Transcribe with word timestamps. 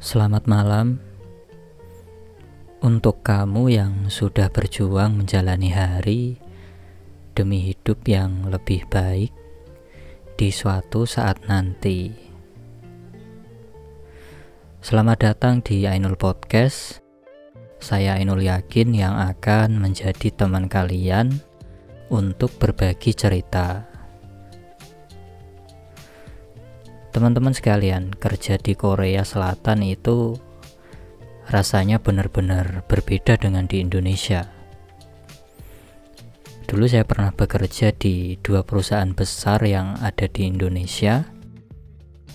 Selamat 0.00 0.48
malam 0.48 0.96
untuk 2.80 3.20
kamu 3.20 3.68
yang 3.68 3.92
sudah 4.08 4.48
berjuang 4.48 5.12
menjalani 5.12 5.76
hari 5.76 6.40
demi 7.36 7.60
hidup 7.68 8.00
yang 8.08 8.48
lebih 8.48 8.88
baik 8.88 9.28
di 10.40 10.48
suatu 10.48 11.04
saat 11.04 11.44
nanti. 11.52 12.16
Selamat 14.80 15.20
datang 15.20 15.60
di 15.60 15.84
Ainul 15.84 16.16
Podcast. 16.16 17.04
Saya 17.76 18.16
Ainul 18.16 18.48
Yakin 18.48 18.96
yang 18.96 19.20
akan 19.20 19.84
menjadi 19.84 20.32
teman 20.32 20.72
kalian 20.72 21.44
untuk 22.08 22.56
berbagi 22.56 23.12
cerita. 23.12 23.89
Teman-teman 27.10 27.50
sekalian, 27.50 28.14
kerja 28.14 28.54
di 28.54 28.78
Korea 28.78 29.26
Selatan 29.26 29.82
itu 29.82 30.38
rasanya 31.50 31.98
benar-benar 31.98 32.86
berbeda 32.86 33.34
dengan 33.34 33.66
di 33.66 33.82
Indonesia. 33.82 34.46
Dulu 36.70 36.86
saya 36.86 37.02
pernah 37.02 37.34
bekerja 37.34 37.90
di 37.90 38.38
dua 38.38 38.62
perusahaan 38.62 39.10
besar 39.10 39.58
yang 39.66 39.98
ada 39.98 40.30
di 40.30 40.46
Indonesia. 40.46 41.26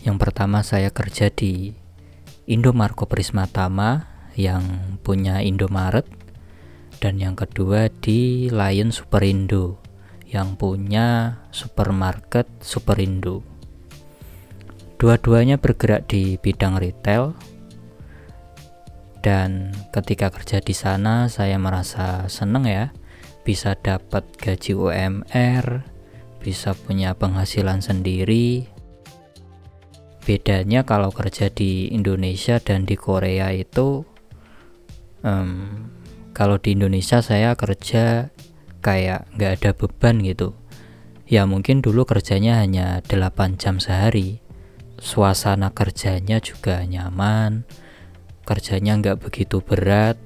Yang 0.04 0.18
pertama 0.20 0.60
saya 0.60 0.92
kerja 0.92 1.32
di 1.32 1.72
Indomarko 2.44 3.08
Prismatama 3.08 4.12
yang 4.36 5.00
punya 5.08 5.40
Indomaret 5.40 6.04
dan 7.00 7.16
yang 7.16 7.40
kedua 7.40 7.88
di 8.04 8.52
Lion 8.52 8.92
Superindo 8.92 9.80
yang 10.28 10.60
punya 10.60 11.40
supermarket 11.56 12.52
Superindo. 12.60 13.55
Dua-duanya 14.96 15.60
bergerak 15.60 16.08
di 16.08 16.40
bidang 16.40 16.80
retail 16.80 17.36
dan 19.26 19.74
ketika 19.90 20.30
kerja 20.30 20.62
di 20.62 20.78
sana 20.78 21.26
saya 21.34 21.58
merasa 21.58 22.30
seneng 22.30 22.70
ya 22.70 22.94
bisa 23.42 23.74
dapat 23.74 24.22
gaji 24.38 24.78
UMR, 24.78 25.82
bisa 26.38 26.78
punya 26.78 27.18
penghasilan 27.18 27.82
sendiri. 27.82 28.70
Bedanya 30.22 30.86
kalau 30.86 31.10
kerja 31.10 31.50
di 31.50 31.90
Indonesia 31.90 32.62
dan 32.62 32.86
di 32.86 32.94
Korea 32.94 33.50
itu 33.50 34.06
um, 35.26 35.90
kalau 36.38 36.62
di 36.62 36.78
Indonesia 36.78 37.26
saya 37.26 37.58
kerja 37.58 38.30
kayak 38.86 39.26
nggak 39.34 39.52
ada 39.62 39.72
beban 39.74 40.22
gitu. 40.22 40.54
Ya 41.26 41.50
mungkin 41.50 41.82
dulu 41.82 42.06
kerjanya 42.06 42.62
hanya 42.62 43.02
8 43.02 43.58
jam 43.58 43.82
sehari 43.82 44.45
suasana 45.06 45.70
kerjanya 45.70 46.42
juga 46.42 46.82
nyaman 46.82 47.62
kerjanya 48.46 48.98
nggak 48.98 49.22
begitu 49.22 49.62
berat 49.62 50.18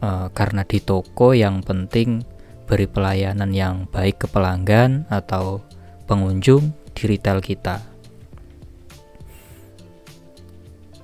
e, 0.00 0.08
karena 0.32 0.64
di 0.64 0.80
toko 0.80 1.36
yang 1.36 1.60
penting 1.60 2.24
beri 2.64 2.88
pelayanan 2.88 3.52
yang 3.52 3.84
baik 3.88 4.24
ke 4.24 4.26
pelanggan 4.32 5.04
atau 5.12 5.60
pengunjung 6.08 6.72
di 6.96 7.02
retail 7.04 7.40
kita. 7.44 7.80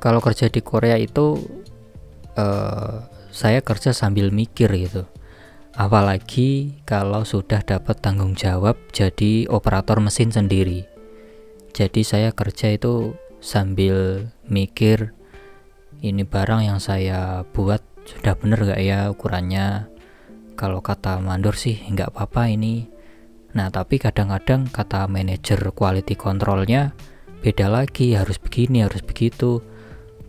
Kalau 0.00 0.24
kerja 0.24 0.48
di 0.48 0.64
Korea 0.64 0.96
itu 0.96 1.36
e, 2.32 2.46
saya 3.28 3.60
kerja 3.60 3.92
sambil 3.92 4.32
mikir 4.32 4.72
gitu. 4.72 5.04
Apalagi 5.76 6.80
kalau 6.88 7.24
sudah 7.24 7.60
dapat 7.64 8.00
tanggung 8.00 8.36
jawab 8.36 8.76
jadi 8.92 9.48
operator 9.48 10.00
mesin 10.00 10.28
sendiri 10.32 10.89
jadi 11.70 12.02
saya 12.02 12.30
kerja 12.34 12.74
itu 12.74 13.14
sambil 13.40 14.28
mikir 14.44 15.14
ini 16.00 16.24
barang 16.24 16.64
yang 16.64 16.80
saya 16.80 17.44
buat 17.52 17.84
sudah 18.08 18.34
bener 18.36 18.64
gak 18.64 18.80
ya 18.80 19.12
ukurannya? 19.12 19.88
Kalau 20.56 20.84
kata 20.84 21.20
mandor 21.20 21.56
sih 21.56 21.76
nggak 21.76 22.12
apa-apa 22.16 22.52
ini. 22.52 22.88
Nah 23.56 23.72
tapi 23.72 23.96
kadang-kadang 23.96 24.68
kata 24.68 25.08
manajer 25.08 25.60
quality 25.72 26.16
controlnya 26.16 26.92
beda 27.40 27.72
lagi 27.72 28.12
harus 28.16 28.36
begini 28.36 28.84
harus 28.84 29.00
begitu. 29.00 29.64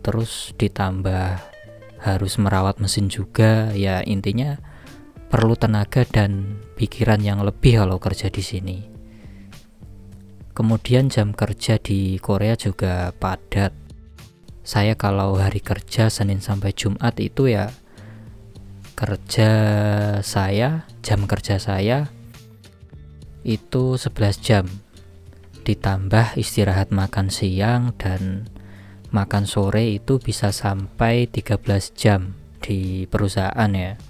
Terus 0.00 0.56
ditambah 0.56 1.40
harus 2.00 2.32
merawat 2.40 2.80
mesin 2.80 3.12
juga. 3.12 3.72
Ya 3.76 4.00
intinya 4.04 4.56
perlu 5.28 5.56
tenaga 5.56 6.04
dan 6.08 6.60
pikiran 6.76 7.20
yang 7.20 7.40
lebih 7.44 7.80
kalau 7.80 7.96
kerja 7.96 8.28
di 8.28 8.44
sini 8.44 8.91
Kemudian 10.52 11.08
jam 11.08 11.32
kerja 11.32 11.80
di 11.80 12.20
Korea 12.20 12.52
juga 12.60 13.12
padat. 13.16 13.72
Saya 14.62 14.94
kalau 14.94 15.40
hari 15.40 15.64
kerja 15.64 16.12
Senin 16.12 16.44
sampai 16.44 16.76
Jumat 16.76 17.16
itu 17.18 17.48
ya 17.48 17.72
kerja 18.92 19.50
saya, 20.22 20.86
jam 21.02 21.26
kerja 21.26 21.56
saya 21.58 22.12
itu 23.42 23.98
11 23.98 24.38
jam. 24.38 24.64
Ditambah 25.62 26.38
istirahat 26.38 26.94
makan 26.94 27.30
siang 27.30 27.94
dan 27.98 28.46
makan 29.12 29.44
sore 29.44 29.92
itu 29.94 30.18
bisa 30.18 30.50
sampai 30.50 31.28
13 31.28 31.92
jam 31.94 32.34
di 32.62 33.04
perusahaan 33.06 33.70
ya. 33.74 34.00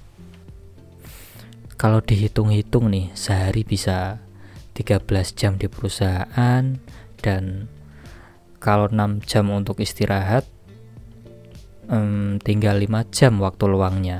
Kalau 1.76 1.98
dihitung-hitung 1.98 2.94
nih, 2.94 3.10
sehari 3.18 3.66
bisa 3.66 4.21
13 4.72 5.04
jam 5.36 5.60
di 5.60 5.68
perusahaan 5.68 6.64
dan 7.20 7.68
kalau 8.62 8.88
6 8.88 9.26
jam 9.26 9.50
untuk 9.52 9.82
istirahat 9.82 10.46
um, 11.90 12.38
tinggal 12.40 12.78
5 12.78 13.12
jam 13.12 13.36
waktu 13.42 13.64
luangnya. 13.68 14.18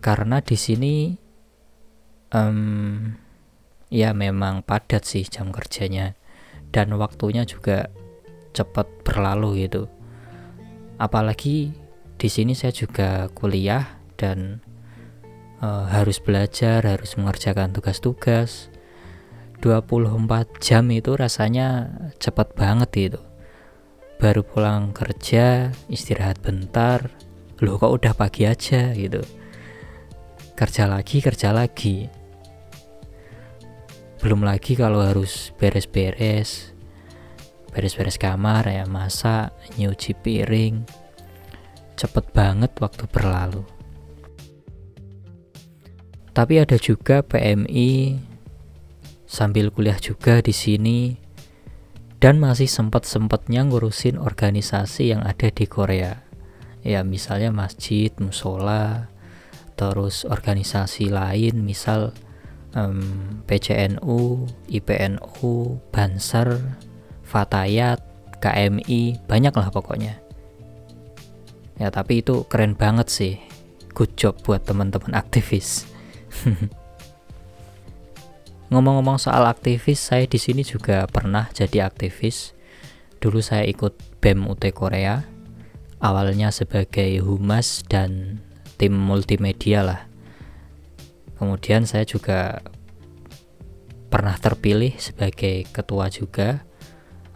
Karena 0.00 0.38
di 0.38 0.54
sini 0.54 0.94
um, 2.30 3.10
ya 3.90 4.14
memang 4.14 4.62
padat 4.62 5.02
sih 5.02 5.26
jam 5.26 5.50
kerjanya 5.50 6.14
dan 6.70 6.94
waktunya 6.94 7.42
juga 7.42 7.90
cepat 8.54 8.86
berlalu 9.02 9.66
gitu. 9.66 9.90
Apalagi 10.96 11.74
di 12.16 12.28
sini 12.32 12.56
saya 12.56 12.72
juga 12.72 13.28
kuliah 13.36 14.00
dan 14.16 14.64
uh, 15.60 15.84
harus 15.92 16.22
belajar 16.22 16.80
harus 16.86 17.18
mengerjakan 17.20 17.76
tugas-tugas 17.76 18.72
24 19.64 20.60
jam 20.60 20.84
itu 20.92 21.16
rasanya 21.16 21.88
cepat 22.20 22.52
banget 22.52 23.12
itu. 23.12 23.20
Baru 24.16 24.44
pulang 24.44 24.96
kerja 24.96 25.72
istirahat 25.88 26.40
bentar 26.40 27.12
loh 27.60 27.80
kok 27.80 27.92
udah 27.92 28.12
pagi 28.12 28.44
aja? 28.44 28.92
gitu. 28.92 29.20
Kerja 30.56 30.88
lagi 30.88 31.20
kerja 31.20 31.52
lagi. 31.52 32.08
Belum 34.20 34.44
lagi 34.44 34.72
kalau 34.76 35.04
harus 35.04 35.52
beres-beres 35.60 36.76
beres-beres 37.76 38.16
kamar 38.16 38.64
ya 38.72 38.88
masak 38.88 39.52
nyuci 39.76 40.16
piring 40.16 40.80
cepet 41.92 42.24
banget 42.32 42.72
waktu 42.80 43.04
berlalu. 43.12 43.60
Tapi 46.32 46.60
ada 46.60 46.80
juga 46.80 47.20
PMI 47.24 48.16
sambil 49.36 49.68
kuliah 49.68 50.00
juga 50.00 50.40
di 50.40 50.56
sini 50.56 51.12
dan 52.16 52.40
masih 52.40 52.64
sempat-sempatnya 52.64 53.68
ngurusin 53.68 54.16
organisasi 54.16 55.12
yang 55.12 55.20
ada 55.20 55.52
di 55.52 55.68
Korea. 55.68 56.24
Ya, 56.80 57.04
misalnya 57.04 57.52
masjid, 57.52 58.08
musola, 58.16 59.12
terus 59.76 60.24
organisasi 60.24 61.12
lain 61.12 61.68
misal 61.68 62.16
um, 62.72 63.44
PCNU, 63.44 64.48
IPNU, 64.72 65.76
Banser, 65.92 66.56
Fatayat, 67.20 68.00
KMI, 68.40 69.20
banyak 69.28 69.52
lah 69.52 69.68
pokoknya. 69.68 70.16
Ya, 71.76 71.92
tapi 71.92 72.24
itu 72.24 72.48
keren 72.48 72.72
banget 72.72 73.12
sih. 73.12 73.34
Good 73.92 74.16
job 74.16 74.40
buat 74.40 74.64
teman-teman 74.64 75.12
aktivis. 75.12 75.84
Ngomong-ngomong 78.66 79.22
soal 79.22 79.46
aktivis, 79.46 80.02
saya 80.02 80.26
di 80.26 80.42
sini 80.42 80.66
juga 80.66 81.06
pernah 81.06 81.46
jadi 81.54 81.86
aktivis. 81.86 82.50
Dulu 83.22 83.38
saya 83.38 83.62
ikut 83.62 84.18
BEM 84.18 84.50
UT 84.50 84.62
Korea. 84.74 85.22
Awalnya 86.02 86.50
sebagai 86.50 87.22
humas 87.22 87.86
dan 87.86 88.42
tim 88.74 88.92
multimedia 88.92 89.86
lah. 89.86 90.00
Kemudian 91.38 91.86
saya 91.86 92.02
juga 92.02 92.58
pernah 94.10 94.34
terpilih 94.34 94.98
sebagai 94.98 95.70
ketua 95.70 96.10
juga. 96.10 96.66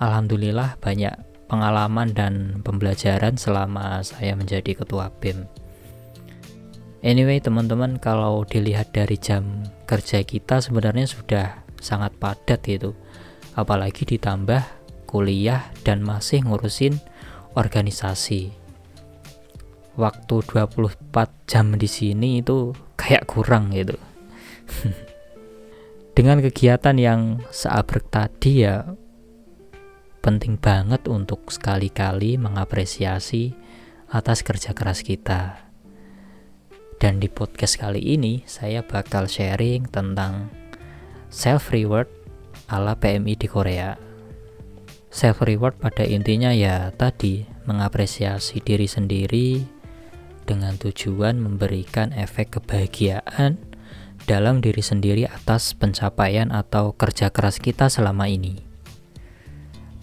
Alhamdulillah 0.02 0.82
banyak 0.82 1.14
pengalaman 1.46 2.10
dan 2.10 2.58
pembelajaran 2.66 3.38
selama 3.38 4.02
saya 4.02 4.34
menjadi 4.34 4.82
ketua 4.82 5.14
BEM. 5.22 5.59
Anyway, 7.00 7.40
teman-teman, 7.40 7.96
kalau 7.96 8.44
dilihat 8.44 8.92
dari 8.92 9.16
jam 9.16 9.64
kerja 9.88 10.20
kita 10.20 10.60
sebenarnya 10.60 11.08
sudah 11.08 11.64
sangat 11.80 12.12
padat 12.20 12.60
gitu. 12.60 12.92
Apalagi 13.56 14.04
ditambah 14.04 14.60
kuliah 15.08 15.72
dan 15.82 16.04
masih 16.04 16.44
ngurusin 16.44 17.00
organisasi 17.58 18.54
waktu 19.98 20.36
24 20.46 21.50
jam 21.50 21.74
di 21.74 21.90
sini 21.90 22.38
itu 22.38 22.70
kayak 22.94 23.26
kurang 23.26 23.74
gitu 23.74 23.98
dengan 26.16 26.38
kegiatan 26.38 26.94
yang 26.94 27.42
seabrek 27.50 28.06
tadi 28.06 28.62
ya 28.62 28.86
penting 30.20 30.60
banget 30.60 31.08
untuk 31.10 31.48
sekali-kali 31.50 32.36
mengapresiasi 32.36 33.56
atas 34.12 34.44
kerja 34.44 34.76
keras 34.76 35.00
kita. 35.00 35.69
Dan 37.00 37.16
di 37.16 37.32
podcast 37.32 37.80
kali 37.80 37.96
ini 38.12 38.44
saya 38.44 38.84
bakal 38.84 39.24
sharing 39.24 39.88
tentang 39.88 40.52
self 41.32 41.72
reward 41.72 42.04
ala 42.68 42.92
PMI 42.92 43.40
di 43.40 43.48
Korea. 43.48 43.96
Self 45.08 45.40
reward 45.40 45.80
pada 45.80 46.04
intinya 46.04 46.52
ya 46.52 46.92
tadi 46.92 47.48
mengapresiasi 47.64 48.60
diri 48.60 48.84
sendiri 48.84 49.64
dengan 50.44 50.76
tujuan 50.76 51.40
memberikan 51.40 52.12
efek 52.12 52.60
kebahagiaan 52.60 53.56
dalam 54.28 54.60
diri 54.60 54.84
sendiri 54.84 55.24
atas 55.24 55.72
pencapaian 55.72 56.52
atau 56.52 56.92
kerja 56.92 57.32
keras 57.32 57.56
kita 57.64 57.88
selama 57.88 58.28
ini 58.28 58.68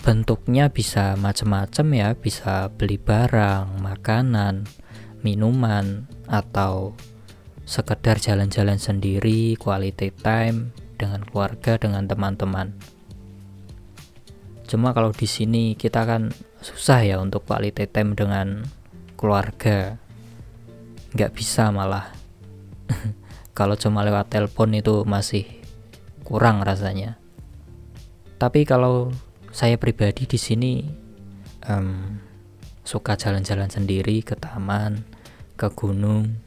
bentuknya 0.02 0.72
bisa 0.72 1.20
macam-macam 1.20 1.88
ya 1.92 2.10
bisa 2.16 2.72
beli 2.72 2.96
barang 2.96 3.84
makanan 3.84 4.64
minuman 5.22 6.06
atau 6.30 6.94
sekedar 7.68 8.18
jalan-jalan 8.18 8.80
sendiri 8.80 9.60
quality 9.60 10.14
time 10.16 10.72
dengan 10.96 11.22
keluarga 11.28 11.76
dengan 11.78 12.08
teman-teman. 12.08 12.74
Cuma 14.68 14.92
kalau 14.92 15.16
di 15.16 15.28
sini 15.28 15.80
kita 15.80 16.04
kan 16.04 16.32
susah 16.60 17.04
ya 17.04 17.16
untuk 17.24 17.48
quality 17.48 17.88
time 17.88 18.16
dengan 18.16 18.68
keluarga. 19.16 19.96
Nggak 21.16 21.32
bisa 21.32 21.72
malah. 21.72 22.12
Kalau 23.58 23.74
cuma 23.74 24.06
lewat 24.06 24.30
telepon 24.30 24.70
itu 24.78 25.02
masih 25.02 25.48
kurang 26.22 26.62
rasanya. 26.62 27.18
Tapi 28.38 28.70
kalau 28.70 29.10
saya 29.50 29.82
pribadi 29.82 30.30
di 30.30 30.38
sini 30.38 30.86
um, 31.66 32.22
suka 32.88 33.20
jalan-jalan 33.20 33.68
sendiri 33.68 34.24
ke 34.24 34.40
taman, 34.40 35.04
ke 35.60 35.68
gunung 35.76 36.40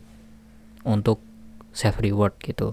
untuk 0.88 1.20
self 1.76 2.00
reward 2.00 2.32
gitu. 2.40 2.72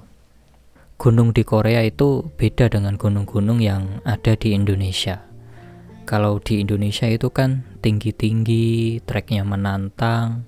Gunung 0.96 1.36
di 1.36 1.44
Korea 1.44 1.84
itu 1.84 2.26
beda 2.40 2.72
dengan 2.72 2.96
gunung-gunung 2.96 3.60
yang 3.60 4.02
ada 4.08 4.34
di 4.34 4.56
Indonesia. 4.56 5.22
Kalau 6.08 6.40
di 6.40 6.64
Indonesia 6.64 7.06
itu 7.12 7.28
kan 7.30 7.68
tinggi-tinggi, 7.84 9.04
treknya 9.04 9.44
menantang. 9.44 10.48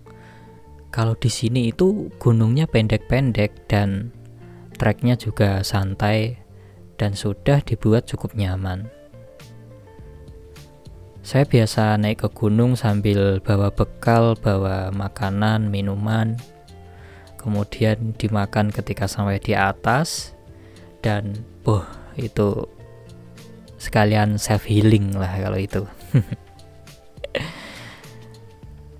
Kalau 0.89 1.13
di 1.19 1.27
sini 1.29 1.69
itu 1.69 2.09
gunungnya 2.17 2.65
pendek-pendek 2.65 3.67
dan 3.67 4.15
treknya 4.79 5.19
juga 5.19 5.61
santai 5.61 6.39
dan 6.95 7.13
sudah 7.13 7.61
dibuat 7.61 8.07
cukup 8.07 8.33
nyaman. 8.33 8.89
Saya 11.29 11.45
biasa 11.45 11.93
naik 12.01 12.25
ke 12.25 12.29
gunung 12.33 12.73
sambil 12.73 13.37
bawa 13.45 13.69
bekal, 13.69 14.33
bawa 14.33 14.89
makanan, 14.89 15.69
minuman, 15.69 16.33
kemudian 17.37 18.17
dimakan 18.17 18.73
ketika 18.73 19.05
sampai 19.05 19.37
di 19.37 19.53
atas, 19.53 20.33
dan 21.05 21.45
boh 21.61 21.85
itu 22.17 22.65
sekalian 23.77 24.41
self 24.41 24.65
healing 24.65 25.13
lah 25.13 25.29
kalau 25.37 25.61
itu. 25.61 25.85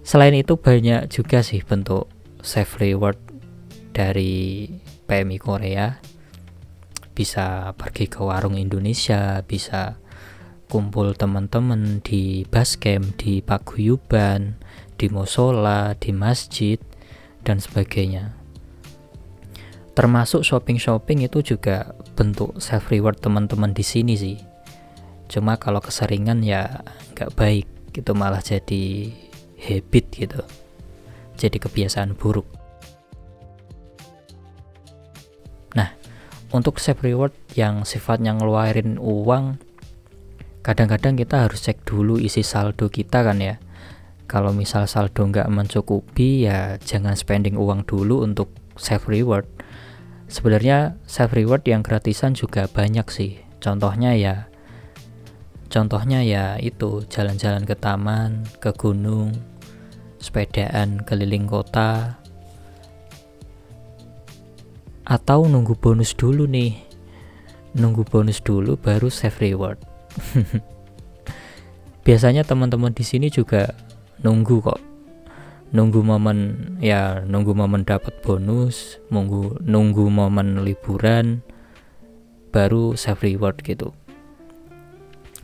Selain 0.06 0.38
itu 0.38 0.54
banyak 0.54 1.10
juga 1.10 1.42
sih 1.42 1.66
bentuk 1.66 2.14
self 2.46 2.78
reward 2.78 3.18
dari 3.90 4.70
PMI 5.10 5.38
Korea. 5.42 5.98
Bisa 7.18 7.74
pergi 7.74 8.06
ke 8.06 8.22
warung 8.22 8.54
Indonesia, 8.54 9.42
bisa 9.42 9.98
kumpul 10.70 11.18
teman-teman 11.18 11.98
di 12.06 12.46
basecamp, 12.46 13.18
di 13.18 13.42
paguyuban, 13.42 14.54
di 15.02 15.10
musola, 15.10 15.98
di 15.98 16.14
masjid, 16.14 16.78
dan 17.42 17.58
sebagainya. 17.58 18.38
Termasuk 19.98 20.46
shopping-shopping 20.46 21.26
itu 21.26 21.42
juga 21.44 21.98
bentuk 22.14 22.62
self 22.62 22.94
reward 22.94 23.18
teman-teman 23.20 23.74
di 23.74 23.84
sini 23.84 24.14
sih. 24.16 24.38
Cuma 25.28 25.58
kalau 25.58 25.82
keseringan 25.82 26.46
ya 26.46 26.86
nggak 27.18 27.34
baik, 27.34 27.68
gitu 27.92 28.14
malah 28.14 28.40
jadi 28.40 29.12
habit 29.60 30.06
gitu. 30.14 30.42
Jadi 31.36 31.58
kebiasaan 31.58 32.14
buruk. 32.14 32.48
Nah, 35.76 35.92
untuk 36.54 36.78
self 36.78 37.02
reward 37.02 37.34
yang 37.58 37.84
sifatnya 37.84 38.38
ngeluarin 38.38 39.02
uang 39.02 39.69
kadang-kadang 40.60 41.16
kita 41.16 41.48
harus 41.48 41.64
cek 41.64 41.88
dulu 41.88 42.20
isi 42.20 42.44
saldo 42.44 42.92
kita 42.92 43.24
kan 43.24 43.40
ya. 43.40 43.56
Kalau 44.30 44.54
misal 44.54 44.86
saldo 44.86 45.26
nggak 45.26 45.50
mencukupi 45.50 46.46
ya 46.46 46.78
jangan 46.78 47.18
spending 47.18 47.58
uang 47.58 47.88
dulu 47.88 48.22
untuk 48.22 48.54
self 48.78 49.10
reward. 49.10 49.48
Sebenarnya 50.30 51.00
self 51.10 51.34
reward 51.34 51.66
yang 51.66 51.82
gratisan 51.82 52.38
juga 52.38 52.70
banyak 52.70 53.08
sih. 53.10 53.42
Contohnya 53.58 54.14
ya 54.14 54.36
contohnya 55.70 56.26
ya 56.26 56.58
itu 56.62 57.06
jalan-jalan 57.10 57.66
ke 57.66 57.78
taman 57.78 58.46
ke 58.62 58.70
gunung 58.78 59.34
sepedaan 60.22 61.02
keliling 61.02 61.50
kota. 61.50 62.22
Atau 65.10 65.50
nunggu 65.50 65.74
bonus 65.74 66.14
dulu 66.14 66.46
nih. 66.46 66.78
Nunggu 67.74 68.06
bonus 68.06 68.46
dulu 68.46 68.78
baru 68.78 69.10
self 69.10 69.42
reward 69.42 69.89
Biasanya 72.06 72.42
teman-teman 72.42 72.96
di 72.96 73.06
sini 73.06 73.30
juga 73.30 73.74
nunggu 74.26 74.58
kok. 74.64 74.80
Nunggu 75.70 76.02
momen 76.02 76.38
ya 76.82 77.22
nunggu 77.22 77.54
momen 77.54 77.86
dapat 77.86 78.26
bonus, 78.26 78.98
nunggu 79.14 79.62
nunggu 79.62 80.10
momen 80.10 80.66
liburan 80.66 81.46
baru 82.50 82.98
self 82.98 83.22
reward 83.22 83.62
gitu. 83.62 83.94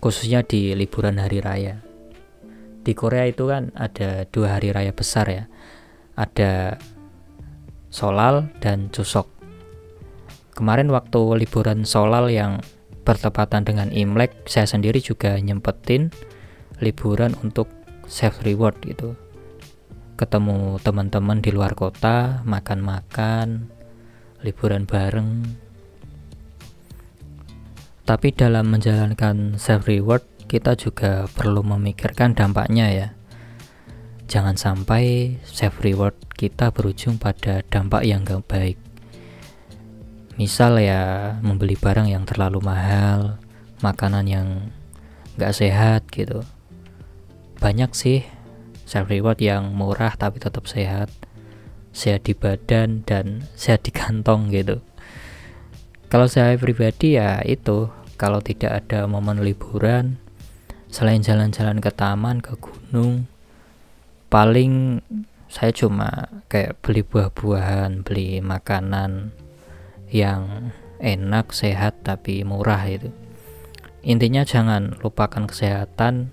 Khususnya 0.02 0.42
di 0.42 0.74
liburan 0.74 1.22
hari 1.22 1.46
raya. 1.46 1.82
Di 2.86 2.94
Korea 2.98 3.26
itu 3.30 3.50
kan 3.50 3.70
ada 3.74 4.26
dua 4.30 4.58
hari 4.58 4.74
raya 4.74 4.94
besar 4.94 5.26
ya. 5.30 5.45
Ada 6.18 6.78
Solal 7.94 8.50
dan 8.62 8.90
Chuseok. 8.90 9.30
Kemarin 10.57 10.90
waktu 10.90 11.45
liburan 11.45 11.86
Solal 11.86 12.34
yang 12.34 12.62
bertepatan 13.06 13.64
dengan 13.64 13.94
Imlek 13.94 14.50
saya 14.50 14.66
sendiri 14.66 14.97
juga 14.97 15.38
nyempetin 15.38 16.09
liburan 16.81 17.38
untuk 17.45 17.69
self 18.09 18.42
reward 18.42 18.76
gitu. 18.83 19.14
Ketemu 20.18 20.81
teman-teman 20.81 21.40
di 21.40 21.54
luar 21.54 21.78
kota 21.78 22.42
makan-makan 22.44 23.69
liburan 24.42 24.90
bareng. 24.90 25.45
Tapi 28.06 28.28
dalam 28.33 28.74
menjalankan 28.74 29.62
self 29.62 29.85
reward 29.85 30.26
kita 30.50 30.74
juga 30.74 31.30
perlu 31.30 31.62
memikirkan 31.62 32.33
dampaknya 32.33 32.88
ya. 32.90 33.07
Jangan 34.26 34.57
sampai 34.57 35.38
self 35.45 35.85
reward 35.85 36.18
kita 36.33 36.74
berujung 36.74 37.21
pada 37.21 37.62
dampak 37.69 38.02
yang 38.06 38.26
gak 38.26 38.45
baik 38.50 38.78
misal 40.35 40.80
ya 40.80 41.35
membeli 41.39 41.80
barang 41.80 42.11
yang 42.11 42.27
terlalu 42.27 42.59
mahal 42.59 43.39
makanan 43.80 44.25
yang 44.27 44.47
gak 45.39 45.56
sehat 45.56 46.07
gitu. 46.11 46.44
Banyak 47.59 47.92
sih 47.95 48.23
self 48.83 49.07
reward 49.07 49.39
yang 49.39 49.71
murah 49.71 50.15
tapi 50.15 50.39
tetap 50.39 50.68
sehat. 50.68 51.11
Sehat 51.95 52.27
di 52.27 52.35
badan 52.35 53.07
dan 53.07 53.44
sehat 53.59 53.87
di 53.87 53.92
kantong 53.95 54.51
gitu. 54.51 54.83
Kalau 56.11 56.27
saya 56.27 56.56
pribadi 56.59 57.18
ya 57.18 57.44
itu 57.44 57.89
kalau 58.15 58.39
tidak 58.39 58.85
ada 58.85 59.07
momen 59.07 59.44
liburan 59.44 60.19
selain 60.87 61.19
jalan-jalan 61.19 61.83
ke 61.83 61.92
taman 61.92 62.39
ke 62.39 62.56
gunung 62.56 63.27
paling 64.31 65.04
saya 65.51 65.75
cuma 65.75 66.31
kayak 66.47 66.80
beli 66.80 67.04
buah-buahan 67.04 68.07
beli 68.07 68.39
makanan 68.39 69.35
yang 70.16 70.72
enak, 71.04 71.52
sehat 71.52 72.07
tapi 72.07 72.48
murah 72.48 72.88
itu. 72.88 73.12
Intinya 74.06 74.48
jangan 74.48 74.95
lupakan 75.04 75.44
kesehatan 75.50 76.31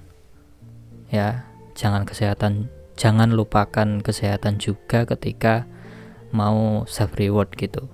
ya, 1.10 1.50
jangan 1.74 2.06
kesehatan 2.06 2.70
jangan 2.94 3.34
lupakan 3.34 3.98
kesehatan 4.04 4.62
juga 4.62 5.02
ketika 5.08 5.66
mau 6.30 6.86
self 6.86 7.18
reward 7.18 7.50
gitu. 7.58 7.90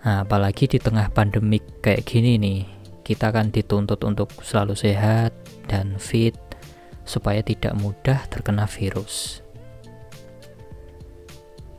Nah, 0.00 0.24
apalagi 0.24 0.64
di 0.64 0.80
tengah 0.80 1.12
pandemik 1.12 1.84
kayak 1.84 2.08
gini 2.08 2.40
nih, 2.40 2.60
kita 3.04 3.28
kan 3.28 3.52
dituntut 3.52 4.00
untuk 4.00 4.32
selalu 4.40 4.72
sehat 4.72 5.36
dan 5.68 6.00
fit, 6.00 6.36
supaya 7.04 7.44
tidak 7.44 7.76
mudah 7.76 8.24
terkena 8.32 8.64
virus. 8.64 9.44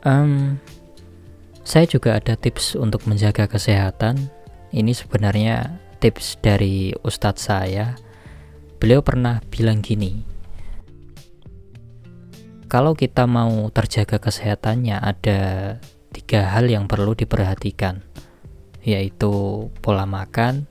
Um, 0.06 0.62
saya 1.72 1.88
juga 1.88 2.20
ada 2.20 2.36
tips 2.36 2.76
untuk 2.76 3.08
menjaga 3.08 3.48
kesehatan. 3.48 4.28
Ini 4.76 4.92
sebenarnya 4.92 5.80
tips 6.04 6.36
dari 6.44 6.92
ustadz 7.00 7.48
saya. 7.48 7.96
Beliau 8.76 9.00
pernah 9.00 9.40
bilang 9.48 9.80
gini, 9.80 10.20
kalau 12.68 12.92
kita 12.92 13.24
mau 13.24 13.72
terjaga 13.72 14.20
kesehatannya 14.20 15.00
ada 15.00 15.40
tiga 16.12 16.44
hal 16.52 16.68
yang 16.68 16.84
perlu 16.84 17.16
diperhatikan, 17.16 18.04
yaitu 18.84 19.32
pola 19.80 20.04
makan, 20.04 20.68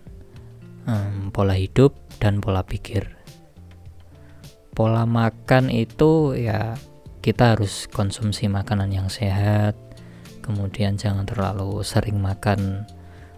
pola 1.34 1.58
hidup, 1.58 1.98
dan 2.22 2.46
pola 2.46 2.62
pikir. 2.62 3.10
Pola 4.78 5.10
makan 5.10 5.74
itu 5.74 6.38
ya 6.38 6.78
kita 7.26 7.58
harus 7.58 7.90
konsumsi 7.90 8.46
makanan 8.46 8.94
yang 8.94 9.10
sehat 9.10 9.74
kemudian 10.42 10.98
jangan 10.98 11.24
terlalu 11.24 11.86
sering 11.86 12.18
makan 12.18 12.90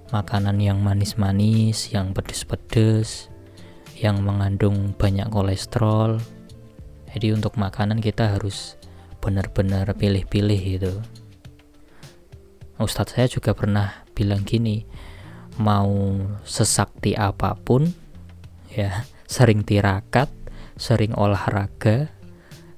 makanan 0.10 0.58
yang 0.58 0.80
manis-manis 0.80 1.92
yang 1.92 2.16
pedes-pedes 2.16 3.28
yang 4.00 4.20
mengandung 4.26 4.96
banyak 4.98 5.30
kolesterol. 5.30 6.20
Jadi 7.14 7.28
untuk 7.30 7.56
makanan 7.62 8.02
kita 8.02 8.36
harus 8.36 8.76
benar-benar 9.22 9.94
pilih-pilih 9.96 10.62
gitu. 10.80 10.94
Ustadz 12.82 13.16
saya 13.16 13.28
juga 13.30 13.54
pernah 13.54 14.04
bilang 14.18 14.44
gini 14.44 14.84
mau 15.62 16.18
sesakti 16.42 17.14
apa 17.14 17.54
pun 17.54 17.86
ya 18.74 19.06
sering 19.34 19.62
tirakat 19.62 20.30
sering 20.76 21.14
olahraga 21.14 22.10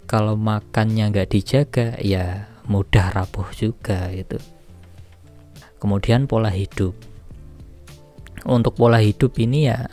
kalau 0.05 0.36
makannya 0.36 1.10
nggak 1.10 1.32
dijaga 1.32 1.96
ya 2.03 2.51
mudah 2.65 3.13
rapuh 3.13 3.48
juga 3.53 4.10
gitu. 4.13 4.38
Kemudian 5.77 6.25
pola 6.25 6.50
hidup. 6.50 6.93
Untuk 8.45 8.77
pola 8.77 9.01
hidup 9.01 9.34
ini 9.41 9.69
ya 9.69 9.89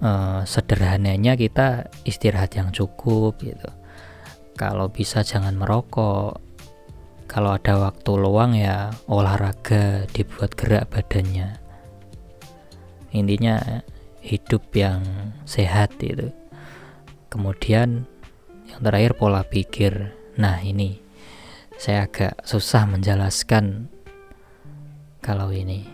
eh, 0.00 0.40
sederhananya 0.44 1.36
kita 1.36 1.88
istirahat 2.04 2.56
yang 2.56 2.72
cukup 2.72 3.36
gitu. 3.40 3.68
Kalau 4.54 4.88
bisa 4.88 5.24
jangan 5.26 5.56
merokok. 5.58 6.40
Kalau 7.24 7.56
ada 7.56 7.80
waktu 7.90 8.12
luang 8.14 8.52
ya 8.54 8.92
olahraga 9.10 10.06
dibuat 10.12 10.54
gerak 10.54 10.92
badannya. 10.92 11.56
Intinya 13.10 13.80
hidup 14.20 14.70
yang 14.76 15.02
sehat 15.44 15.96
itu 16.00 16.30
kemudian 17.34 18.06
yang 18.70 18.80
terakhir 18.80 19.18
pola 19.18 19.42
pikir. 19.42 20.14
Nah, 20.38 20.62
ini 20.62 21.03
saya 21.78 22.06
agak 22.06 22.40
susah 22.46 22.86
menjelaskan 22.88 23.88
kalau 25.24 25.50
ini. 25.50 25.88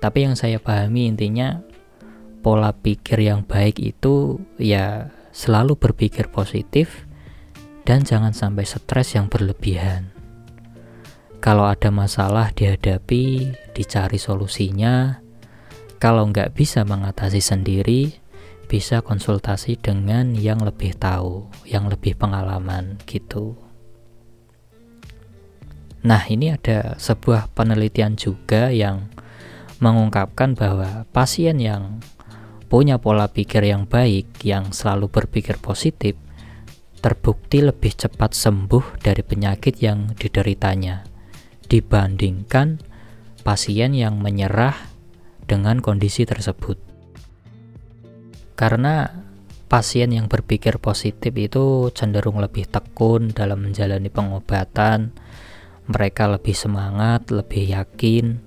Tapi 0.00 0.28
yang 0.28 0.36
saya 0.36 0.60
pahami 0.60 1.08
intinya 1.08 1.64
pola 2.44 2.76
pikir 2.76 3.24
yang 3.24 3.40
baik 3.40 3.80
itu 3.80 4.36
ya 4.60 5.08
selalu 5.32 5.80
berpikir 5.80 6.28
positif 6.28 7.08
dan 7.88 8.04
jangan 8.04 8.36
sampai 8.36 8.68
stres 8.68 9.16
yang 9.16 9.32
berlebihan. 9.32 10.12
Kalau 11.40 11.68
ada 11.68 11.92
masalah 11.92 12.52
dihadapi, 12.56 13.52
dicari 13.76 14.16
solusinya. 14.16 15.20
Kalau 16.00 16.28
nggak 16.28 16.56
bisa 16.56 16.84
mengatasi 16.88 17.40
sendiri, 17.40 18.16
bisa 18.68 19.04
konsultasi 19.04 19.76
dengan 19.76 20.32
yang 20.32 20.60
lebih 20.64 20.96
tahu, 20.96 21.48
yang 21.68 21.88
lebih 21.88 22.16
pengalaman 22.16 22.96
gitu. 23.04 23.63
Nah, 26.04 26.20
ini 26.28 26.52
ada 26.52 27.00
sebuah 27.00 27.48
penelitian 27.56 28.20
juga 28.20 28.68
yang 28.68 29.08
mengungkapkan 29.80 30.52
bahwa 30.52 31.08
pasien 31.16 31.56
yang 31.56 32.04
punya 32.68 33.00
pola 33.00 33.32
pikir 33.32 33.64
yang 33.64 33.88
baik, 33.88 34.44
yang 34.44 34.68
selalu 34.76 35.08
berpikir 35.08 35.56
positif, 35.56 36.20
terbukti 37.00 37.64
lebih 37.64 37.96
cepat 37.96 38.36
sembuh 38.36 39.00
dari 39.00 39.24
penyakit 39.24 39.80
yang 39.80 40.12
dideritanya 40.16 41.08
dibandingkan 41.68 42.80
pasien 43.40 43.96
yang 43.96 44.20
menyerah 44.20 44.76
dengan 45.48 45.80
kondisi 45.80 46.28
tersebut. 46.28 46.76
Karena 48.56 49.08
pasien 49.68 50.12
yang 50.12 50.28
berpikir 50.28 50.76
positif 50.80 51.32
itu 51.32 51.88
cenderung 51.96 52.40
lebih 52.40 52.68
tekun 52.68 53.32
dalam 53.32 53.64
menjalani 53.64 54.08
pengobatan, 54.12 55.12
mereka 55.84 56.28
lebih 56.30 56.56
semangat, 56.56 57.28
lebih 57.28 57.76
yakin 57.76 58.40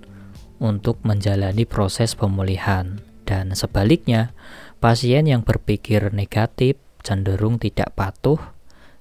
untuk 0.58 0.98
menjalani 1.06 1.70
proses 1.70 2.18
pemulihan, 2.18 2.98
dan 3.30 3.54
sebaliknya, 3.54 4.34
pasien 4.82 5.30
yang 5.30 5.46
berpikir 5.46 6.10
negatif 6.10 6.82
cenderung 7.06 7.62
tidak 7.62 7.94
patuh 7.94 8.42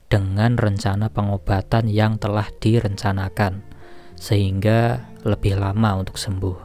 dengan 0.06 0.54
rencana 0.60 1.08
pengobatan 1.08 1.88
yang 1.88 2.20
telah 2.20 2.46
direncanakan, 2.60 3.64
sehingga 4.20 5.08
lebih 5.24 5.56
lama 5.56 6.04
untuk 6.04 6.20
sembuh. 6.20 6.58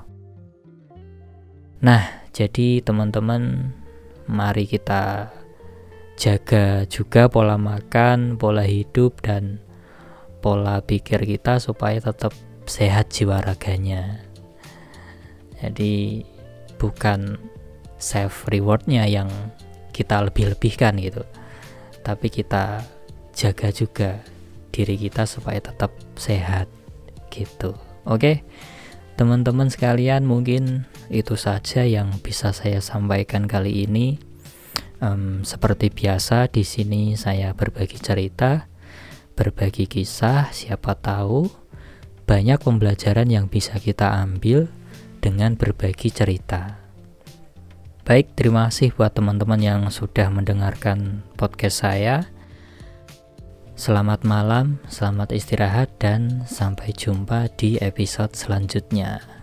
Nah, 1.81 2.29
jadi 2.29 2.83
teman-teman 2.85 3.73
mari 4.29 4.69
kita 4.69 5.33
jaga 6.19 6.85
juga 6.85 7.25
pola 7.25 7.57
makan, 7.57 8.37
pola 8.37 8.61
hidup 8.61 9.25
dan 9.25 9.57
pola 10.41 10.81
pikir 10.81 11.23
kita 11.23 11.61
supaya 11.61 12.01
tetap 12.01 12.33
sehat 12.65 13.13
jiwa 13.13 13.39
raganya. 13.45 14.25
Jadi 15.61 16.25
bukan 16.81 17.37
self 18.01 18.49
rewardnya 18.49 19.05
yang 19.05 19.29
kita 19.93 20.17
lebih-lebihkan 20.25 20.97
gitu, 20.97 21.21
tapi 22.01 22.33
kita 22.33 22.81
jaga 23.37 23.69
juga 23.69 24.17
diri 24.73 24.97
kita 24.97 25.29
supaya 25.29 25.61
tetap 25.61 25.93
sehat 26.17 26.65
gitu. 27.29 27.77
Oke, 28.09 28.41
teman-teman 29.19 29.69
sekalian 29.69 30.25
mungkin 30.25 30.89
itu 31.13 31.37
saja 31.37 31.85
yang 31.85 32.09
bisa 32.25 32.55
saya 32.55 32.81
sampaikan 32.81 33.45
kali 33.45 33.85
ini. 33.85 34.17
Um, 35.01 35.41
seperti 35.41 35.89
biasa 35.89 36.49
di 36.53 36.61
sini 36.61 37.17
saya 37.17 37.57
berbagi 37.57 37.97
cerita, 37.97 38.70
berbagi 39.33 39.89
kisah. 39.89 40.51
Siapa 40.51 40.95
tahu 40.99 41.49
banyak 42.29 42.59
pembelajaran 42.63 43.27
yang 43.27 43.51
bisa 43.51 43.75
kita 43.81 44.15
ambil 44.23 44.71
dengan 45.19 45.59
berbagi 45.59 46.09
cerita. 46.13 46.81
Baik, 48.01 48.33
terima 48.33 48.67
kasih 48.67 48.91
buat 48.97 49.13
teman-teman 49.13 49.61
yang 49.61 49.81
sudah 49.93 50.27
mendengarkan 50.33 51.21
podcast 51.37 51.85
saya. 51.85 52.25
Selamat 53.77 54.25
malam, 54.25 54.77
selamat 54.89 55.33
istirahat, 55.33 55.89
dan 55.97 56.45
sampai 56.45 56.93
jumpa 56.93 57.49
di 57.57 57.81
episode 57.81 58.33
selanjutnya. 58.37 59.40